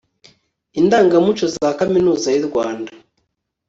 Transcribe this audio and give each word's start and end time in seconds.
indangamuco 0.79 1.45
za 1.55 1.69
kaminuza 1.79 2.27
y'u 2.35 2.45
rwanda 2.49 2.91